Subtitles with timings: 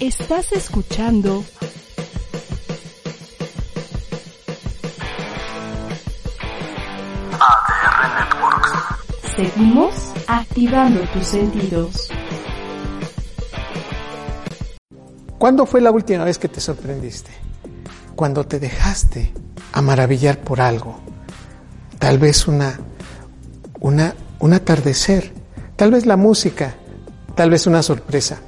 [0.00, 1.44] Estás escuchando
[7.40, 8.70] ADR Networks.
[9.34, 9.94] Seguimos
[10.28, 12.10] activando tus sentidos.
[15.36, 17.32] ¿Cuándo fue la última vez que te sorprendiste?
[18.14, 19.32] Cuando te dejaste
[19.72, 21.00] a maravillar por algo.
[21.98, 22.78] Tal vez una,
[23.80, 25.32] una, un atardecer,
[25.74, 26.76] tal vez la música,
[27.34, 28.42] tal vez una sorpresa.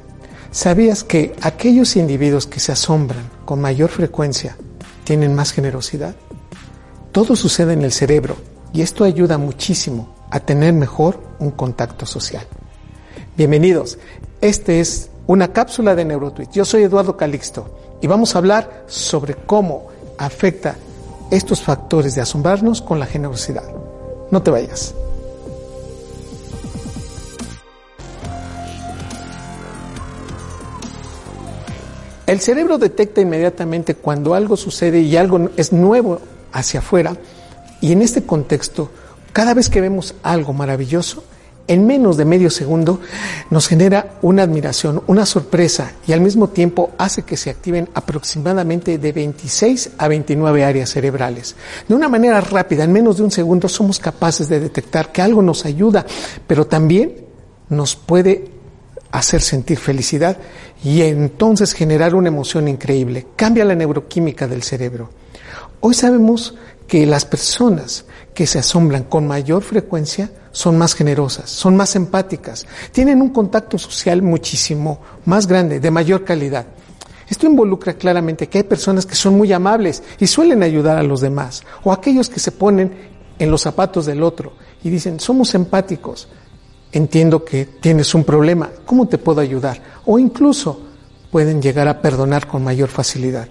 [0.52, 4.56] ¿Sabías que aquellos individuos que se asombran con mayor frecuencia
[5.04, 6.16] tienen más generosidad?
[7.12, 8.36] Todo sucede en el cerebro
[8.72, 12.44] y esto ayuda muchísimo a tener mejor un contacto social.
[13.36, 13.98] Bienvenidos,
[14.40, 16.50] este es una cápsula de NeuroTweet.
[16.50, 19.86] Yo soy Eduardo Calixto y vamos a hablar sobre cómo
[20.18, 20.74] afecta
[21.30, 23.72] estos factores de asombrarnos con la generosidad.
[24.32, 24.94] No te vayas.
[32.30, 36.20] El cerebro detecta inmediatamente cuando algo sucede y algo es nuevo
[36.52, 37.16] hacia afuera
[37.80, 38.88] y en este contexto,
[39.32, 41.24] cada vez que vemos algo maravilloso,
[41.66, 43.00] en menos de medio segundo
[43.50, 48.96] nos genera una admiración, una sorpresa y al mismo tiempo hace que se activen aproximadamente
[48.98, 51.56] de 26 a 29 áreas cerebrales.
[51.88, 55.42] De una manera rápida, en menos de un segundo, somos capaces de detectar que algo
[55.42, 56.06] nos ayuda,
[56.46, 57.26] pero también
[57.68, 58.59] nos puede
[59.12, 60.36] hacer sentir felicidad
[60.84, 63.26] y entonces generar una emoción increíble.
[63.36, 65.10] Cambia la neuroquímica del cerebro.
[65.80, 66.54] Hoy sabemos
[66.86, 72.66] que las personas que se asombran con mayor frecuencia son más generosas, son más empáticas,
[72.92, 76.66] tienen un contacto social muchísimo más grande, de mayor calidad.
[77.28, 81.20] Esto involucra claramente que hay personas que son muy amables y suelen ayudar a los
[81.20, 82.92] demás, o aquellos que se ponen
[83.38, 86.28] en los zapatos del otro y dicen, somos empáticos,
[86.92, 89.82] entiendo que tienes un problema, ¿cómo te puedo ayudar?
[90.06, 90.80] O incluso
[91.30, 93.48] pueden llegar a perdonar con mayor facilidad.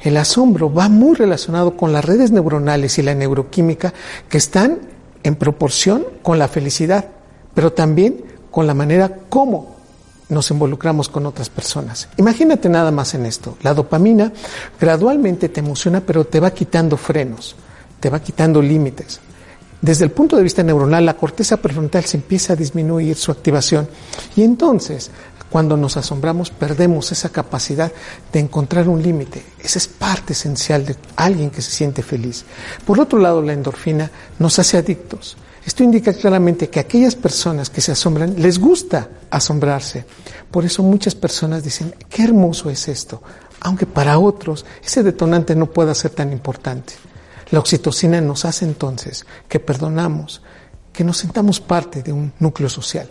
[0.00, 3.92] El asombro va muy relacionado con las redes neuronales y la neuroquímica
[4.28, 4.78] que están
[5.22, 7.06] en proporción con la felicidad,
[7.54, 9.76] pero también con la manera como
[10.28, 12.08] nos involucramos con otras personas.
[12.16, 13.56] Imagínate nada más en esto.
[13.62, 14.32] La dopamina
[14.80, 17.56] gradualmente te emociona, pero te va quitando frenos,
[17.98, 19.20] te va quitando límites.
[19.80, 23.88] Desde el punto de vista neuronal, la corteza prefrontal se empieza a disminuir su activación
[24.34, 25.10] y entonces
[25.50, 27.90] cuando nos asombramos perdemos esa capacidad
[28.32, 29.42] de encontrar un límite.
[29.58, 32.44] Esa es parte esencial de alguien que se siente feliz.
[32.84, 35.36] Por otro lado, la endorfina nos hace adictos.
[35.64, 40.04] Esto indica claramente que aquellas personas que se asombran les gusta asombrarse.
[40.50, 43.22] Por eso muchas personas dicen, qué hermoso es esto,
[43.60, 46.94] aunque para otros ese detonante no pueda ser tan importante.
[47.50, 50.42] La oxitocina nos hace entonces que perdonamos,
[50.92, 53.08] que nos sentamos parte de un núcleo social.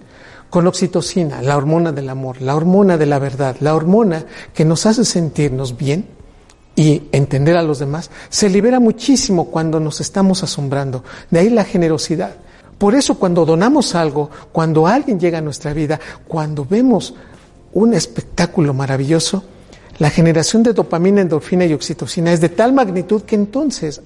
[0.49, 4.85] Con oxitocina, la hormona del amor, la hormona de la verdad, la hormona que nos
[4.85, 6.07] hace sentirnos bien
[6.75, 11.03] y entender a los demás, se libera muchísimo cuando nos estamos asombrando.
[11.31, 12.35] De ahí la generosidad.
[12.77, 17.15] Por eso cuando donamos algo, cuando alguien llega a nuestra vida, cuando vemos
[17.73, 19.43] un espectáculo maravilloso,
[19.97, 24.01] la generación de dopamina, endorfina y oxitocina es de tal magnitud que entonces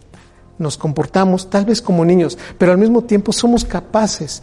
[0.61, 4.41] nos comportamos tal vez como niños, pero al mismo tiempo somos capaces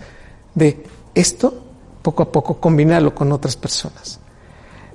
[0.54, 0.84] de
[1.14, 1.64] esto
[2.02, 4.18] poco a poco combinarlo con otras personas.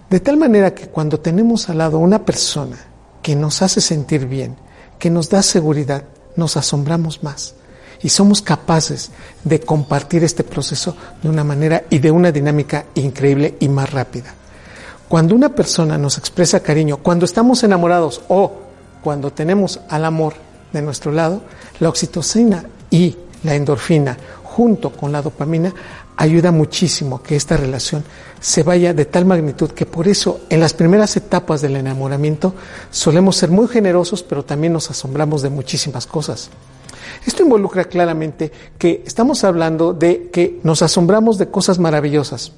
[0.09, 2.77] De tal manera que cuando tenemos al lado una persona
[3.21, 4.55] que nos hace sentir bien,
[4.99, 6.03] que nos da seguridad,
[6.35, 7.55] nos asombramos más
[8.01, 9.11] y somos capaces
[9.43, 14.35] de compartir este proceso de una manera y de una dinámica increíble y más rápida.
[15.07, 18.51] Cuando una persona nos expresa cariño, cuando estamos enamorados o
[19.03, 20.33] cuando tenemos al amor
[20.73, 21.41] de nuestro lado,
[21.79, 25.73] la oxitocina y la endorfina junto con la dopamina
[26.15, 28.03] ayuda muchísimo a que esta relación
[28.39, 32.53] se vaya de tal magnitud que por eso en las primeras etapas del enamoramiento
[32.91, 36.49] solemos ser muy generosos, pero también nos asombramos de muchísimas cosas.
[37.25, 42.51] Esto involucra claramente que estamos hablando de que nos asombramos de cosas maravillosas.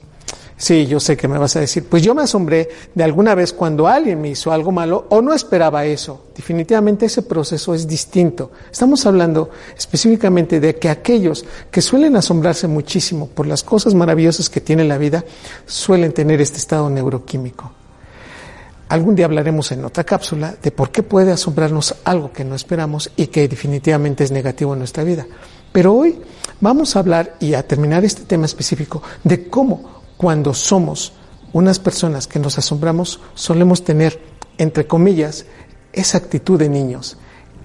[0.58, 3.52] Sí, yo sé que me vas a decir, pues yo me asombré de alguna vez
[3.52, 6.28] cuando alguien me hizo algo malo o no esperaba eso.
[6.34, 8.52] Definitivamente ese proceso es distinto.
[8.72, 14.62] Estamos hablando específicamente de que aquellos que suelen asombrarse muchísimo por las cosas maravillosas que
[14.62, 15.26] tiene la vida
[15.66, 17.74] suelen tener este estado neuroquímico.
[18.88, 23.12] Algún día hablaremos en otra cápsula de por qué puede asombrarnos algo que no esperamos
[23.18, 25.26] y que definitivamente es negativo en nuestra vida.
[25.74, 26.18] Pero hoy
[26.62, 31.14] vamos a hablar y a terminar este tema específico de cómo cuando somos
[31.54, 34.20] unas personas que nos asombramos, solemos tener,
[34.58, 35.46] entre comillas,
[35.94, 37.18] esa actitud de niños,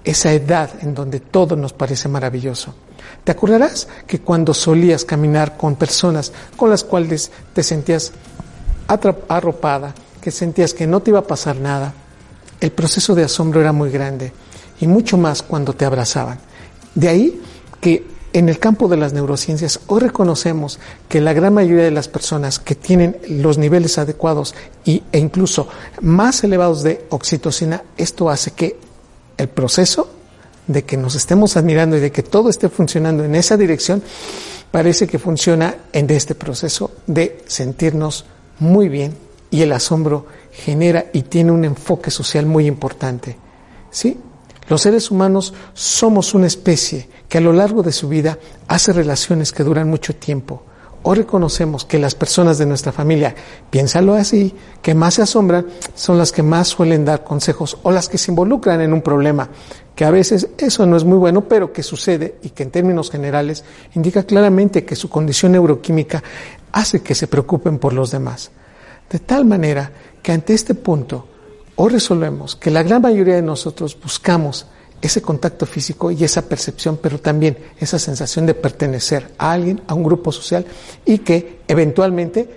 [0.05, 2.75] esa edad en donde todo nos parece maravilloso.
[3.25, 8.13] ¿Te acordarás que cuando solías caminar con personas con las cuales te sentías
[8.87, 11.93] arropada, que sentías que no te iba a pasar nada,
[12.61, 14.33] el proceso de asombro era muy grande
[14.81, 16.39] y mucho más cuando te abrazaban.
[16.95, 17.43] De ahí
[17.81, 20.79] que en el campo de las neurociencias hoy reconocemos
[21.09, 24.55] que la gran mayoría de las personas que tienen los niveles adecuados
[24.85, 25.69] y, e incluso
[26.01, 28.79] más elevados de oxitocina, esto hace que
[29.37, 30.11] el proceso
[30.67, 34.03] de que nos estemos admirando y de que todo esté funcionando en esa dirección,
[34.71, 38.25] parece que funciona en este proceso de sentirnos
[38.61, 39.17] muy bien
[39.51, 43.37] y el asombro genera y tiene un enfoque social muy importante.
[43.91, 44.19] ¿Sí?
[44.71, 48.39] Los seres humanos somos una especie que a lo largo de su vida
[48.69, 50.63] hace relaciones que duran mucho tiempo.
[51.03, 53.35] O reconocemos que las personas de nuestra familia,
[53.69, 58.09] piénsalo así, que más se asombran, son las que más suelen dar consejos o las
[58.09, 59.49] que se involucran en un problema,
[59.97, 63.11] que a veces eso no es muy bueno, pero que sucede y que en términos
[63.11, 63.65] generales
[63.97, 66.23] indica claramente que su condición neuroquímica
[66.71, 68.53] hace que se preocupen por los demás.
[69.11, 69.91] De tal manera
[70.23, 71.27] que ante este punto,
[71.83, 74.67] hoy resolvemos que la gran mayoría de nosotros buscamos
[75.01, 79.95] ese contacto físico y esa percepción, pero también esa sensación de pertenecer a alguien, a
[79.95, 80.67] un grupo social
[81.07, 82.51] y que eventualmente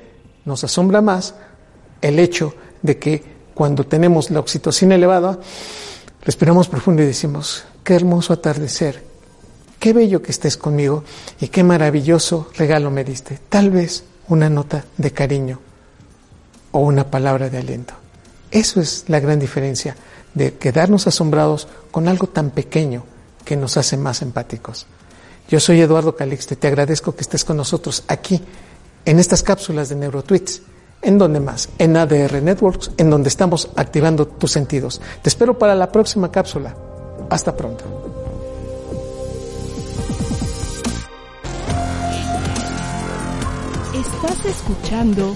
[0.43, 1.35] nos asombra más
[2.01, 3.23] el hecho de que
[3.53, 5.39] cuando tenemos la oxitocina elevada,
[6.21, 9.05] respiramos profundo y decimos, qué hermoso atardecer,
[9.79, 11.05] qué bello que estés conmigo
[11.39, 13.39] y qué maravilloso regalo me diste.
[13.47, 15.61] Tal vez una nota de cariño
[16.73, 18.02] o una palabra de aliento.
[18.53, 19.95] Eso es la gran diferencia
[20.35, 23.03] de quedarnos asombrados con algo tan pequeño
[23.43, 24.85] que nos hace más empáticos.
[25.49, 28.39] Yo soy Eduardo Calixte, te agradezco que estés con nosotros aquí
[29.05, 30.61] en estas cápsulas de NeuroTweets.
[31.01, 31.67] ¿En donde más?
[31.79, 35.01] En ADR Networks, en donde estamos activando tus sentidos.
[35.23, 36.75] Te espero para la próxima cápsula.
[37.31, 37.83] Hasta pronto.
[43.93, 45.35] Estás escuchando